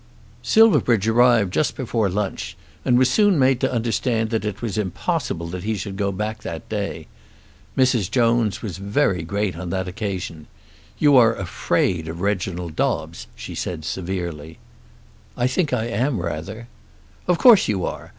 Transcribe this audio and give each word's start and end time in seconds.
Silverbridge 0.41 1.07
arrived 1.07 1.53
just 1.53 1.75
before 1.77 2.09
lunch, 2.09 2.57
and 2.83 2.97
was 2.97 3.07
soon 3.07 3.37
made 3.37 3.59
to 3.59 3.71
understand 3.71 4.31
that 4.31 4.45
it 4.45 4.59
was 4.59 4.75
impossible 4.75 5.45
that 5.49 5.63
he 5.63 5.75
should 5.75 5.95
go 5.95 6.11
back 6.11 6.41
that 6.41 6.67
day. 6.69 7.05
Mrs. 7.77 8.09
Jones 8.09 8.63
was 8.63 8.79
very 8.79 9.21
great 9.21 9.55
on 9.55 9.69
that 9.69 9.87
occasion. 9.87 10.47
"You 10.97 11.17
are 11.17 11.35
afraid 11.35 12.07
of 12.07 12.19
Reginald 12.19 12.75
Dobbes," 12.75 13.27
she 13.35 13.53
said 13.53 13.85
severely. 13.85 14.57
"I 15.37 15.45
think 15.45 15.71
I 15.71 15.85
am 15.85 16.19
rather." 16.19 16.67
"Of 17.27 17.37
course 17.37 17.67
you 17.67 17.85
are. 17.85 18.09